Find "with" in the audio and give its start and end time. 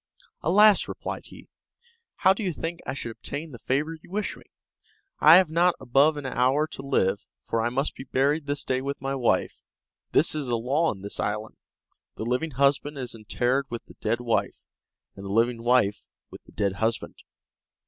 8.81-8.99, 13.69-13.85, 16.31-16.43